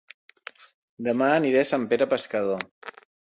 Dema 1.09 1.27
aniré 1.35 1.61
a 1.65 1.69
Sant 1.73 1.87
Pere 1.93 2.09
Pescador 2.17 2.65